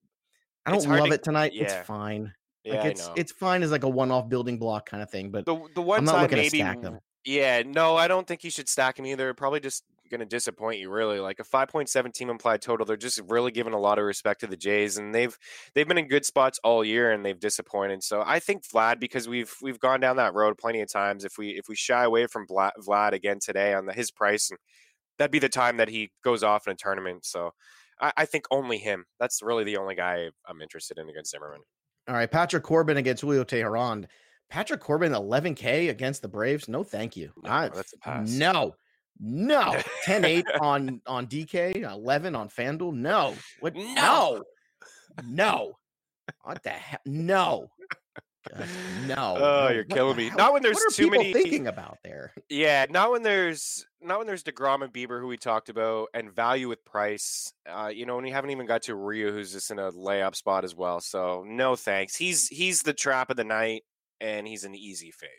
[0.67, 1.53] I don't love to, it tonight.
[1.55, 1.65] Yeah.
[1.65, 2.33] It's fine.
[2.65, 5.31] Yeah, like it's it's fine as like a one off building block kind of thing.
[5.31, 6.99] But the the one I'm not time looking maybe to stack them.
[7.25, 9.33] Yeah, no, I don't think you should stack him either.
[9.35, 11.19] Probably just going to disappoint you really.
[11.19, 14.47] Like a 5.7 team implied total, they're just really giving a lot of respect to
[14.47, 15.37] the Jays, and they've
[15.75, 18.03] they've been in good spots all year, and they've disappointed.
[18.03, 21.25] So I think Vlad, because we've we've gone down that road plenty of times.
[21.25, 24.51] If we if we shy away from Vlad, Vlad again today on the, his price,
[24.51, 24.59] and
[25.19, 27.25] that'd be the time that he goes off in a tournament.
[27.25, 27.51] So
[28.01, 29.05] I, I think only him.
[29.19, 31.61] That's really the only guy I'm interested in against Zimmermann.
[32.09, 34.07] All right, Patrick Corbin against Julio Teheran.
[34.51, 36.69] Patrick Corbin, 11K against the Braves.
[36.69, 37.33] No, thank you.
[37.43, 38.31] No, I, that's a pass.
[38.31, 38.75] No,
[39.21, 39.81] no.
[40.05, 42.95] 10 8 on, on DK, 11 on FanDuel.
[42.95, 43.35] No.
[43.61, 43.75] What?
[43.75, 44.43] No.
[45.25, 45.75] No.
[46.43, 47.01] What the hell?
[47.05, 47.71] No.
[48.51, 48.69] God,
[49.07, 49.37] no.
[49.39, 50.31] Oh, you're what, killing me.
[50.31, 52.33] Not when there's too many thinking about there.
[52.51, 56.31] Yeah, not when there's not when there's Degrom and Bieber who we talked about, and
[56.31, 57.53] value with price.
[57.67, 60.35] Uh, you know, when we haven't even got to Ryu, who's just in a layup
[60.35, 61.01] spot as well.
[61.01, 62.17] So no thanks.
[62.17, 63.83] He's he's the trap of the night,
[64.21, 65.31] and he's an easy fade.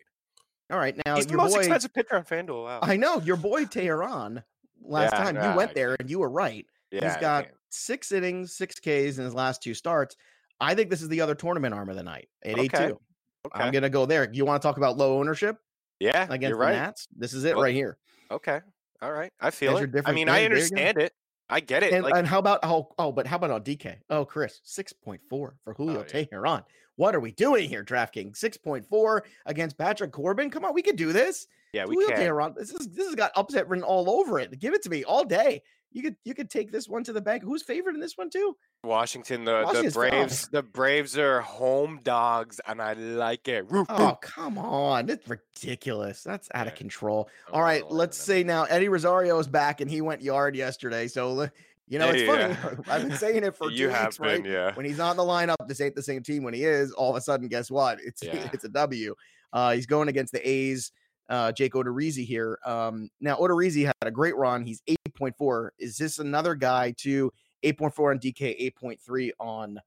[0.71, 2.63] All right, now he's the most boy, expensive pitcher on FanDuel.
[2.63, 2.79] Wow.
[2.81, 4.43] I know your boy Teheran.
[4.81, 6.65] Last yeah, time you went there, and you were right.
[6.91, 10.15] Yeah, he's got six innings, six Ks in his last two starts.
[10.59, 12.61] I think this is the other tournament arm of the night at okay.
[12.61, 12.99] eight two.
[13.47, 13.63] Okay.
[13.63, 14.29] I'm gonna go there.
[14.31, 15.57] You want to talk about low ownership?
[15.99, 16.73] Yeah, against right.
[16.73, 17.07] the Nats.
[17.15, 17.97] This is it well, right here.
[18.31, 18.59] Okay,
[19.01, 19.31] all right.
[19.39, 19.91] I feel it.
[20.05, 21.13] I mean, I understand it.
[21.49, 21.93] I get it.
[21.93, 23.97] And, like, and, how about oh oh, but how about on DK?
[24.09, 26.25] Oh, Chris, six point four for Julio oh, yeah.
[26.25, 26.63] Teheran.
[26.95, 28.37] What are we doing here, DraftKings?
[28.37, 30.49] Six point four against Patrick Corbin.
[30.49, 31.47] Come on, we could do this.
[31.75, 32.19] Yeah, we Julio can.
[32.19, 32.55] Teheran.
[32.55, 34.57] This is this has got upset written all over it.
[34.59, 35.61] Give it to me all day
[35.95, 37.41] you could you could take this one to the bank.
[37.41, 38.57] Who's favored in this one too?
[38.83, 39.45] Washington.
[39.45, 40.49] The the Braves.
[40.49, 43.65] The Braves are home dogs, and I like it.
[43.71, 46.21] Oh come on, it's ridiculous.
[46.21, 46.73] That's out yeah.
[46.73, 47.29] of control.
[47.53, 51.07] All right, let's say now Eddie Rosario is back, and he went yard yesterday.
[51.07, 51.47] So
[51.87, 52.53] you know, it's funny.
[52.53, 52.75] Yeah.
[52.93, 54.45] I've been saying it for you two weeks, been, right?
[54.45, 54.75] Yeah.
[54.75, 56.43] When he's not in the lineup, this ain't the same team.
[56.43, 57.99] When he is, all of a sudden, guess what?
[58.03, 58.49] It's yeah.
[58.51, 59.15] it's a W.
[59.53, 60.91] Uh, he's going against the A's
[61.29, 62.59] uh, Jake Odorizzi here.
[62.65, 64.63] Um, now, Odorizzi had a great run.
[64.63, 65.69] He's 8.4.
[65.79, 67.31] Is this another guy to
[67.63, 69.79] 8.4 on DK, 8.3 on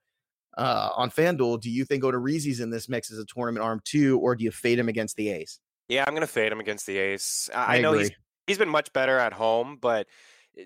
[0.56, 1.60] uh, on FanDuel?
[1.60, 4.50] Do you think Odorizzi's in this mix as a tournament arm too, or do you
[4.50, 5.60] fade him against the A's?
[5.88, 7.48] Yeah, I'm going to fade him against the A's.
[7.54, 8.10] I, I know he's
[8.46, 10.06] he's been much better at home, but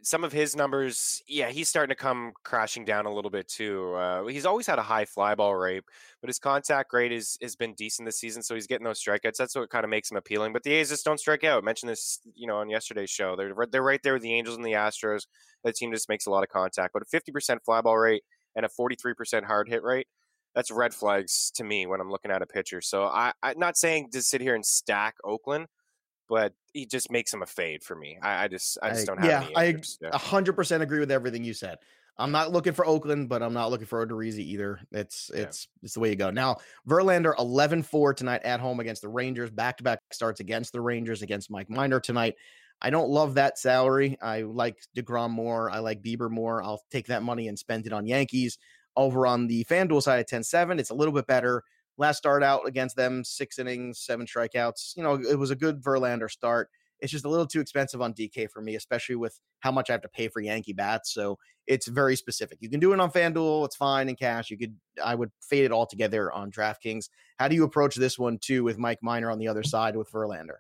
[0.03, 3.95] some of his numbers, yeah, he's starting to come crashing down a little bit too.
[3.95, 5.83] Uh, he's always had a high fly ball rate,
[6.21, 9.37] but his contact rate is has been decent this season, so he's getting those strikeouts.
[9.37, 10.53] That's what kind of makes him appealing.
[10.53, 11.63] But the A's just don't strike out.
[11.63, 13.37] I mentioned this, you know, on yesterday's show.
[13.37, 15.27] They're they're right there with the Angels and the Astros.
[15.65, 18.23] That team just makes a lot of contact, but a 50% fly ball rate
[18.57, 20.07] and a 43% hard hit rate.
[20.55, 22.81] That's red flags to me when I'm looking at a pitcher.
[22.83, 25.67] So I, I'm not saying to sit here and stack Oakland,
[26.33, 28.17] but he just makes him a fade for me.
[28.23, 29.77] I, I just I just don't have yeah, I
[30.11, 31.77] a hundred percent agree with everything you said.
[32.17, 34.81] I'm not looking for Oakland, but I'm not looking for Odorizzi either.
[34.93, 35.85] It's it's yeah.
[35.85, 36.31] it's the way you go.
[36.31, 36.57] Now,
[36.89, 39.51] Verlander 11-4 tonight at home against the Rangers.
[39.51, 42.37] Back-to-back starts against the Rangers against Mike Minor tonight.
[42.81, 44.17] I don't love that salary.
[44.23, 45.71] I like DeGrom more.
[45.71, 46.63] I like Bieber more.
[46.63, 48.57] I'll take that money and spend it on Yankees.
[48.97, 51.63] Over on the FanDuel side at 10-7, it's a little bit better.
[51.99, 54.97] Last start out against them, six innings, seven strikeouts.
[54.97, 56.69] You know, it was a good Verlander start.
[57.01, 59.93] It's just a little too expensive on DK for me, especially with how much I
[59.93, 61.13] have to pay for Yankee bats.
[61.13, 62.59] So it's very specific.
[62.61, 64.51] You can do it on FanDuel, it's fine in cash.
[64.51, 67.09] You could, I would fade it all together on DraftKings.
[67.39, 70.11] How do you approach this one too with Mike Minor on the other side with
[70.13, 70.59] Verlander?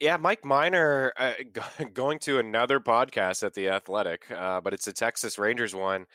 [0.00, 1.34] Yeah, Mike Minor uh,
[1.92, 6.06] going to another podcast at the Athletic, uh, but it's a Texas Rangers one.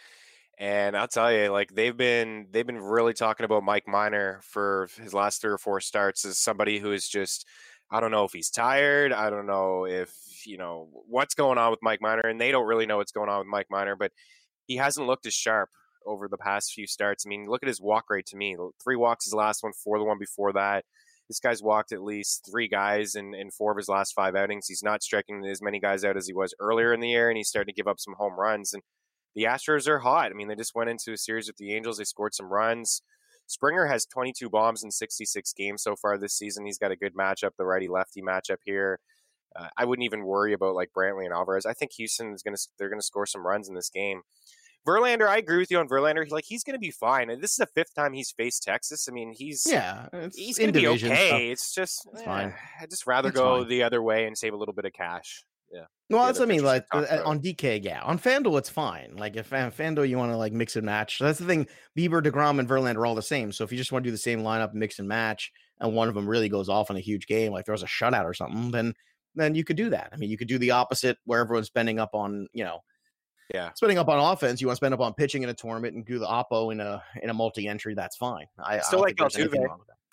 [0.59, 4.89] And I'll tell you, like they've been they've been really talking about Mike Minor for
[4.99, 7.45] his last three or four starts as somebody who is just
[7.91, 9.13] I don't know if he's tired.
[9.13, 10.11] I don't know if
[10.45, 13.29] you know what's going on with Mike Minor, and they don't really know what's going
[13.29, 14.11] on with Mike Minor, but
[14.65, 15.69] he hasn't looked as sharp
[16.05, 17.25] over the past few starts.
[17.25, 18.55] I mean, look at his walk rate to me.
[18.83, 20.85] Three walks his last one, four the one before that.
[21.27, 24.67] This guy's walked at least three guys in, in four of his last five outings.
[24.67, 27.37] He's not striking as many guys out as he was earlier in the year, and
[27.37, 28.73] he's starting to give up some home runs.
[28.73, 28.81] And
[29.38, 30.32] the Astros are hot.
[30.32, 32.00] I mean, they just went into a series with the Angels.
[32.00, 33.04] They scored some runs.
[33.45, 36.65] Springer has 22 bombs in 66 games so far this season.
[36.65, 39.00] He's got a good matchup, the righty lefty matchup here.
[39.56, 41.67] Uh, I wouldn't even worry about like Brantley and Alvarez.
[41.67, 44.21] I think Houston is going to they're going to score some runs in this game.
[44.88, 46.30] Verlander, I agree with you on Verlander.
[46.32, 47.28] Like he's going to be fine.
[47.39, 49.08] This is the fifth time he's faced Texas.
[49.08, 51.28] I mean, he's yeah, he's going to be okay.
[51.28, 51.41] Stuff.
[51.41, 52.54] It's just it's eh, fine.
[52.82, 53.69] I'd just rather it's go fine.
[53.69, 55.43] the other way and save a little bit of cash.
[55.71, 55.86] Yeah.
[56.10, 56.63] Well, that's what I mean.
[56.63, 58.01] Like uh, on DK, yeah.
[58.01, 59.15] On FanDuel, it's fine.
[59.17, 61.19] Like if uh, FanDuel, you want to like mix and match.
[61.19, 61.67] that's the thing.
[61.97, 63.51] Bieber, Degrom, and Verlander are all the same.
[63.51, 66.08] So if you just want to do the same lineup, mix and match, and one
[66.08, 68.71] of them really goes off in a huge game, like throws a shutout or something,
[68.71, 68.93] then
[69.36, 70.10] then you could do that.
[70.13, 72.80] I mean, you could do the opposite where everyone's spending up on you know,
[73.53, 74.62] yeah, spending up on offense.
[74.62, 76.80] You want to spend up on pitching in a tournament and do the oppo in
[76.80, 77.93] a in a multi entry.
[77.95, 78.45] That's fine.
[78.58, 79.67] I still I like Altuve.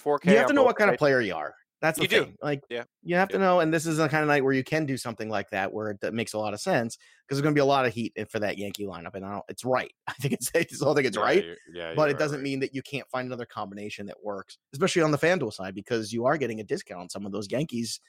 [0.04, 0.32] 4K.
[0.32, 0.94] You have to know what kind right?
[0.94, 1.54] of player you are.
[1.80, 2.24] That's the you thing.
[2.24, 2.32] do.
[2.42, 3.60] Like, yeah, you have to know.
[3.60, 5.90] And this is the kind of night where you can do something like that, where
[5.90, 7.92] it, that makes a lot of sense because there's going to be a lot of
[7.92, 9.44] heat for that Yankee lineup, and I don't.
[9.48, 9.92] It's right.
[10.08, 10.50] I think it's.
[10.54, 11.44] I still think it's yeah, right.
[11.72, 12.44] Yeah, but it doesn't right.
[12.44, 16.12] mean that you can't find another combination that works, especially on the FanDuel side, because
[16.12, 18.00] you are getting a discount on some of those Yankees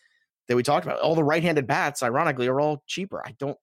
[0.48, 1.00] that we talked about.
[1.00, 3.22] All the right-handed bats, ironically, are all cheaper.
[3.26, 3.58] I don't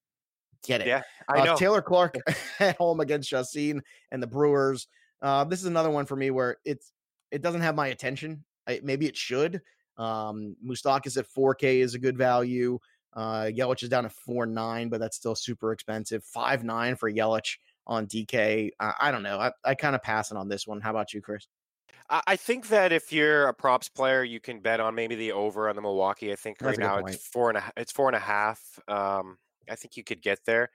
[0.65, 0.87] get it.
[0.87, 1.55] Yeah, I know.
[1.55, 2.17] Uh, Taylor Clarke
[2.61, 4.89] at home against Chacin and the Brewers.
[5.21, 6.93] Uh, this is another one for me where it's
[7.31, 8.45] it doesn't have my attention.
[8.67, 9.61] I, maybe it should.
[9.97, 12.79] Um, Moustakas at 4K is a good value.
[13.15, 16.25] Uh, Yelich is down at four nine, but that's still super expensive.
[16.25, 18.71] Five nine for Yelich on DK.
[18.81, 19.39] Uh, I don't know.
[19.39, 20.81] I, I kind of passing on this one.
[20.81, 21.47] How about you, Chris?
[22.11, 25.69] I think that if you're a props player, you can bet on maybe the over
[25.69, 26.31] on the Milwaukee.
[26.31, 28.61] I think right now it's four and a it's four and a half.
[28.87, 29.39] Um,
[29.71, 30.71] I think you could get there,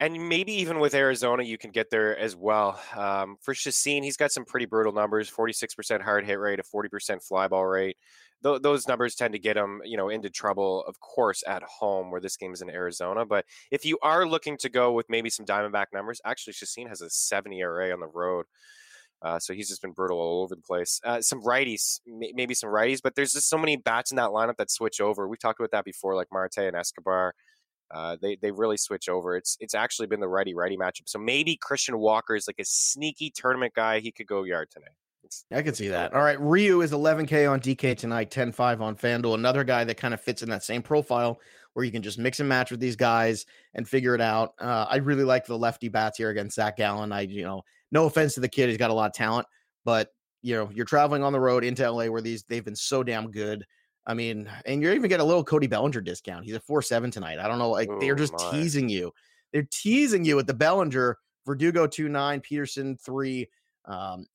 [0.00, 2.78] and maybe even with Arizona, you can get there as well.
[2.94, 6.62] Um, for Chacin, he's got some pretty brutal numbers: forty-six percent hard hit rate, a
[6.62, 7.96] forty percent fly ball rate.
[8.42, 12.10] Th- those numbers tend to get him, you know, into trouble, of course, at home
[12.10, 13.24] where this game is in Arizona.
[13.24, 17.00] But if you are looking to go with maybe some Diamondback numbers, actually, Chacin has
[17.00, 18.46] a seven ERA on the road.
[19.22, 21.00] Uh, so he's just been brutal all over the place.
[21.04, 24.56] Uh, some righties, maybe some righties, but there's just so many bats in that lineup
[24.56, 25.28] that switch over.
[25.28, 27.34] We've talked about that before, like Marte and Escobar.
[27.92, 29.36] Uh, they they really switch over.
[29.36, 31.06] It's it's actually been the righty righty matchup.
[31.06, 34.00] So maybe Christian Walker is like a sneaky tournament guy.
[34.00, 34.96] He could go yard tonight.
[35.52, 36.12] I can see that.
[36.12, 39.34] All right, Ryu is 11k on DK tonight, 10-5 on FanDuel.
[39.34, 41.40] Another guy that kind of fits in that same profile
[41.74, 44.52] where you can just mix and match with these guys and figure it out.
[44.58, 47.12] Uh, I really like the lefty bats here against Zach Gallen.
[47.12, 49.46] I you know, no offense to the kid, he's got a lot of talent,
[49.84, 50.08] but
[50.42, 53.30] you know, you're traveling on the road into LA where these they've been so damn
[53.30, 53.64] good.
[54.06, 56.44] I mean, and you're even getting a little Cody Bellinger discount.
[56.44, 57.38] He's a four seven tonight.
[57.38, 58.50] I don't know, like they're just my.
[58.50, 59.12] teasing you.
[59.52, 63.48] They're teasing you with the Bellinger, Verdugo two nine, Pederson three.
[63.84, 64.26] Um,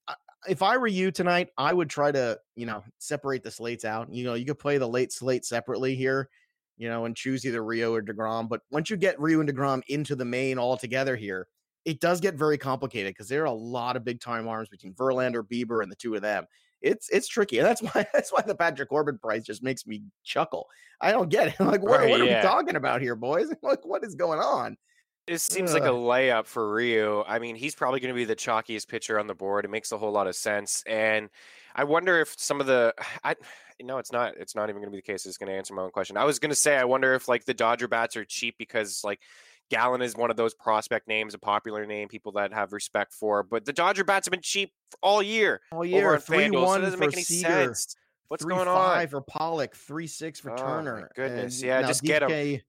[0.47, 4.13] if I were you tonight, I would try to you know separate the slates out.
[4.13, 6.29] You know, you could play the late slate separately here,
[6.77, 8.49] you know, and choose either Ryu or Degrom.
[8.49, 11.47] But once you get Ryu and Degrom into the main all together here,
[11.85, 14.93] it does get very complicated because there are a lot of big time arms between
[14.93, 16.45] Verlander, Bieber, and the two of them
[16.81, 20.03] it's it's tricky, and that's why that's why the Patrick Corbin price just makes me
[20.23, 20.67] chuckle.
[21.01, 21.55] I don't get it.
[21.59, 22.41] I'm like, what, right, what are yeah.
[22.41, 23.47] we talking about here, boys?
[23.61, 24.77] Like, what is going on?
[25.27, 25.81] It seems Ugh.
[25.81, 27.23] like a layup for Ryu.
[27.27, 29.65] I mean, he's probably going to be the chalkiest pitcher on the board.
[29.65, 31.29] It makes a whole lot of sense, and
[31.75, 33.35] I wonder if some of the I.
[33.79, 34.35] No, it's not.
[34.37, 35.25] It's not even going to be the case.
[35.27, 36.17] It's going to answer my own question.
[36.17, 39.03] I was going to say, I wonder if like the Dodger bats are cheap because
[39.03, 39.21] like
[39.69, 43.43] Gallen is one of those prospect names, a popular name, people that have respect for.
[43.43, 44.71] But the Dodger bats have been cheap
[45.03, 45.61] all year.
[45.71, 47.95] All year, on three FanDuel, one so doesn't for make any Seager, sense.
[48.29, 51.11] What's three, going five for Pollock, three six for oh, Turner.
[51.15, 52.61] goodness, and yeah, just DK, get him.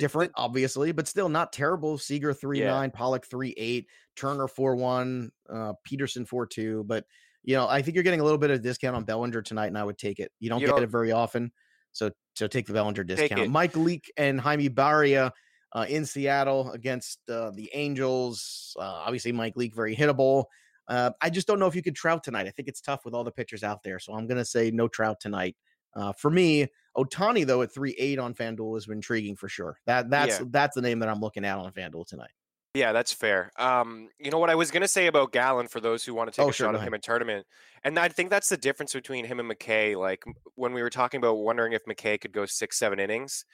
[0.00, 1.98] Different, the, obviously, but still not terrible.
[1.98, 2.70] Seager three yeah.
[2.70, 6.84] nine, Pollock three eight, Turner four one, uh, Pederson four two.
[6.86, 7.04] But
[7.44, 9.78] you know, I think you're getting a little bit of discount on Bellinger tonight, and
[9.78, 10.32] I would take it.
[10.40, 11.52] You don't you get it very often,
[11.92, 13.50] so so take the Bellinger discount.
[13.50, 15.30] Mike Leake and Jaime Barria
[15.72, 18.76] uh, in Seattle against uh, the Angels.
[18.78, 20.44] Uh, obviously, Mike Leake very hittable.
[20.88, 22.46] Uh, I just don't know if you could Trout tonight.
[22.46, 24.70] I think it's tough with all the pitchers out there, so I'm going to say
[24.70, 25.56] no Trout tonight.
[25.96, 29.78] Uh, for me, Ohtani though at three eight on FanDuel is intriguing for sure.
[29.86, 30.46] That that's yeah.
[30.50, 32.30] that's the name that I'm looking at on FanDuel tonight.
[32.74, 33.50] Yeah, that's fair.
[33.58, 36.36] Um, you know what I was gonna say about Gallen for those who want to
[36.36, 37.46] take oh, a sure, shot at him in tournament,
[37.82, 39.96] and I think that's the difference between him and McKay.
[39.96, 43.46] Like when we were talking about wondering if McKay could go six, seven innings,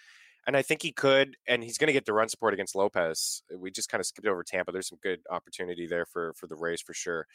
[0.47, 3.43] and I think he could, and he's going to get the run support against Lopez.
[3.57, 4.73] We just kind of skipped over Tampa.
[4.73, 7.27] There's some good opportunity there for for the Rays for sure.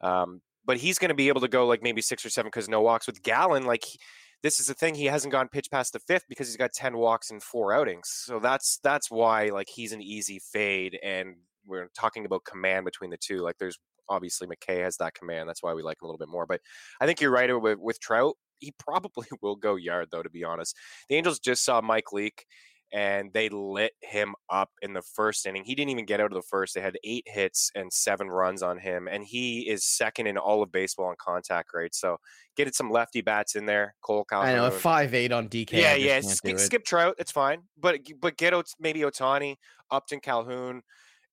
[0.00, 2.68] Um, but he's going to be able to go like maybe six or seven because
[2.68, 3.66] no walks with Gallen.
[3.66, 3.98] Like he,
[4.44, 6.96] this is the thing, he hasn't gone pitch past the fifth because he's got ten
[6.96, 8.08] walks in four outings.
[8.08, 11.34] So that's that's why like he's an easy fade, and
[11.66, 13.40] we're talking about command between the two.
[13.40, 13.78] Like there's
[14.08, 15.48] obviously McKay has that command.
[15.48, 16.46] That's why we like him a little bit more.
[16.46, 16.60] But
[17.00, 20.22] I think you're right with, with Trout he probably will go yard though.
[20.22, 20.76] To be honest,
[21.08, 22.46] the Angels just saw Mike Leake
[22.94, 25.64] and they lit him up in the first inning.
[25.64, 26.74] He didn't even get out of the first.
[26.74, 30.62] They had eight hits and seven runs on him, and he is second in all
[30.62, 31.92] of baseball on contact rate.
[31.92, 32.18] So
[32.56, 33.96] get some lefty bats in there.
[34.00, 34.48] Cole Calhoun.
[34.48, 35.72] I know five eight on DK.
[35.72, 36.20] Yeah, yeah.
[36.20, 39.56] Skip, skip, Trout, it's fine, but but get maybe Ohtani,
[39.90, 40.82] Upton, Calhoun.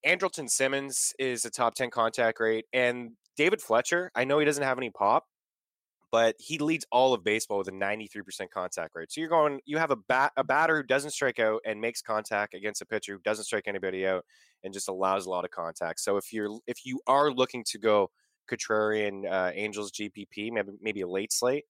[0.04, 4.10] Andrelton Simmons is a top ten contact rate, and David Fletcher.
[4.15, 5.26] I know he doesn't have any pop,
[6.12, 9.12] but he leads all of baseball with a 93% contact rate.
[9.12, 12.02] So you're going, you have a bat, a batter who doesn't strike out and makes
[12.02, 14.26] contact against a pitcher who doesn't strike anybody out
[14.63, 16.02] and just allows a lot of contact.
[16.02, 18.12] So if you're, if you are looking to go
[18.52, 21.65] contrarian uh, Angels GPP, maybe maybe a late slate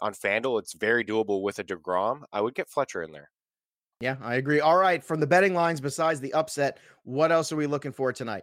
[0.00, 2.22] on Fanduel, it's very doable with a Degrom.
[2.32, 3.30] I would get Fletcher in there.
[4.00, 4.60] Yeah, I agree.
[4.60, 8.12] All right, from the betting lines, besides the upset, what else are we looking for
[8.12, 8.42] tonight?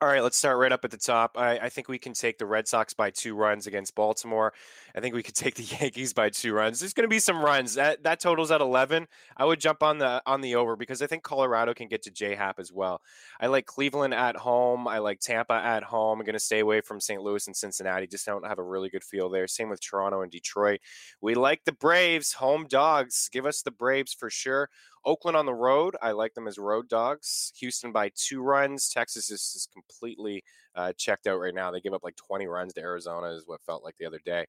[0.00, 1.38] All right, let's start right up at the top.
[1.38, 4.52] I, I, think we can take the Red Sox by two runs against Baltimore.
[4.94, 6.80] I think we could take the Yankees by two runs.
[6.80, 7.74] There's going to be some runs.
[7.74, 9.06] That that totals at 11.
[9.36, 12.10] I would jump on the on the over because I think Colorado can get to
[12.10, 13.02] J Hap as well.
[13.40, 14.88] I like Cleveland at home.
[14.88, 16.18] I like Tampa at home.
[16.18, 17.22] I'm going to stay away from St.
[17.22, 18.06] Louis and Cincinnati.
[18.06, 19.46] Just don't have a really good feel there.
[19.46, 20.80] Same with Toronto and Detroit.
[21.20, 23.30] We like the Braves, home dogs.
[23.32, 24.68] Give us the Braves for sure.
[25.04, 25.96] Oakland on the road.
[26.00, 27.52] I like them as road dogs.
[27.60, 28.88] Houston by two runs.
[28.88, 30.42] Texas is, is completely
[30.74, 31.70] uh, checked out right now.
[31.70, 34.46] They give up like 20 runs to Arizona, is what felt like the other day.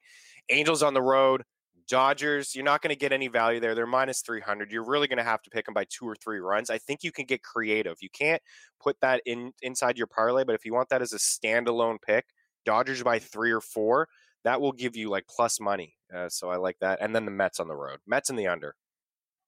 [0.50, 1.44] Angels on the road.
[1.88, 3.76] Dodgers, you're not going to get any value there.
[3.76, 4.72] They're minus 300.
[4.72, 6.72] You're really going to have to pick them by two or three runs.
[6.72, 7.98] I think you can get creative.
[8.02, 8.42] You can't
[8.82, 12.26] put that in inside your parlay, but if you want that as a standalone pick,
[12.66, 14.08] Dodgers by three or four,
[14.44, 15.96] that will give you like plus money.
[16.14, 17.00] Uh, so I like that.
[17.02, 18.00] And then the Mets on the road.
[18.08, 18.76] Mets in the under.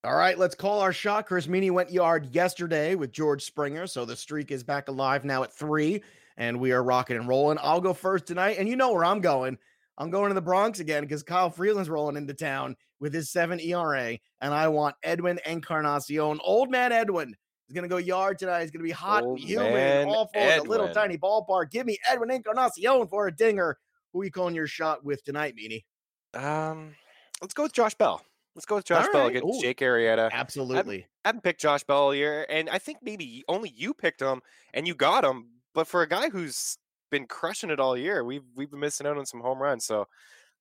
[0.07, 1.25] All right, let's call our shot.
[1.25, 5.43] Chris Meany went yard yesterday with George Springer, so the streak is back alive now
[5.43, 6.01] at three,
[6.37, 7.57] and we are rocking and rolling.
[7.61, 9.57] I'll go first tonight, and you know where I'm going.
[9.97, 13.59] I'm going to the Bronx again because Kyle Freeland's rolling into town with his seven
[13.59, 16.39] ERA, and I want Edwin Encarnacion.
[16.41, 17.35] Old man Edwin
[17.67, 18.61] is going to go yard tonight.
[18.61, 21.69] He's going to be hot Old and humid, awful in a little tiny ballpark.
[21.69, 23.77] Give me Edwin Encarnacion for a dinger.
[24.13, 25.85] Who are you calling your shot with tonight, Meany?
[26.33, 26.95] Um,
[27.41, 28.21] let's go with Josh Bell.
[28.57, 29.35] Let's go with Josh All Bell right.
[29.35, 30.31] against Ooh, Jake Arrieta.
[30.31, 31.05] Absolutely.
[31.23, 34.41] I haven't picked Josh Bell all year, and I think maybe only you picked him
[34.73, 35.49] and you got him.
[35.75, 36.79] But for a guy who's
[37.11, 39.85] been crushing it all year, we've we've been missing out on some home runs.
[39.85, 40.07] So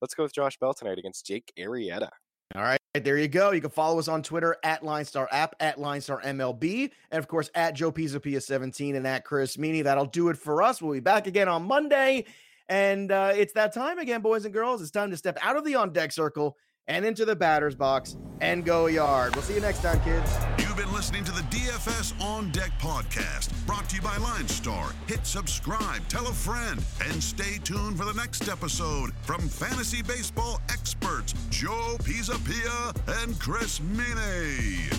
[0.02, 2.10] let's go with Josh Bell tonight against Jake Arrieta.
[2.54, 3.52] All right, there you go.
[3.52, 7.48] You can follow us on Twitter at LineStar App, at LineStar MLB, and of course
[7.54, 9.80] at Joe Pisapia 17 and at Chris Meany.
[9.80, 10.82] That'll do it for us.
[10.82, 12.26] We'll be back again on Monday.
[12.68, 14.82] And uh, it's that time again, boys and girls.
[14.82, 18.16] It's time to step out of the on deck circle and into the batter's box
[18.40, 19.34] and go yard.
[19.34, 20.30] We'll see you next time, kids.
[20.58, 24.92] You've been listening to the DFS On Deck podcast, brought to you by LineStar.
[25.06, 30.60] Hit subscribe, tell a friend, and stay tuned for the next episode from fantasy baseball
[30.70, 34.90] experts Joe Pisapia and Chris Meany.